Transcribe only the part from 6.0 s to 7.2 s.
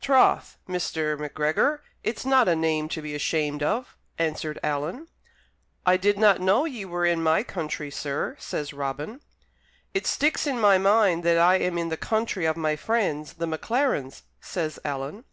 not know ye were